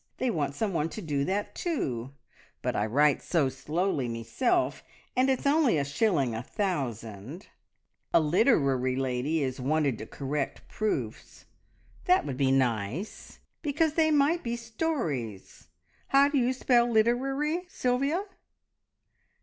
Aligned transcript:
They 0.17 0.31
want 0.31 0.55
someone 0.55 0.89
to 0.89 1.01
do 1.03 1.23
that 1.25 1.53
too, 1.53 2.15
but 2.63 2.75
I 2.75 2.87
write 2.87 3.21
so 3.21 3.49
slowly 3.49 4.09
meself, 4.09 4.83
and 5.15 5.29
it's 5.29 5.45
only 5.45 5.77
a 5.77 5.85
shilling 5.85 6.33
a 6.33 6.41
thousand. 6.41 7.49
A 8.11 8.19
literery 8.19 8.95
lady 8.97 9.43
is 9.43 9.59
wanted 9.59 9.99
to 9.99 10.07
correct 10.07 10.67
proofs. 10.67 11.45
That 12.05 12.25
would 12.25 12.37
be 12.37 12.51
nice, 12.51 13.41
because 13.61 13.93
they 13.93 14.09
might 14.09 14.41
be 14.43 14.55
stories. 14.55 15.67
How 16.07 16.29
do 16.29 16.39
you 16.39 16.51
spell 16.53 16.87
`literery', 16.87 17.69
Sylvia?" 17.69 18.23